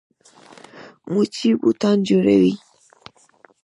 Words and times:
موچي 1.11 1.49
بوټان 1.61 1.97
جوړوي. 2.07 2.53